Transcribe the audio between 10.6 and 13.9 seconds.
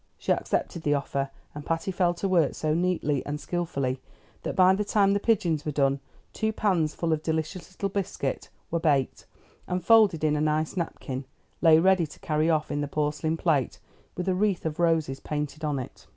napkin, lay ready to carry off in the porcelain plate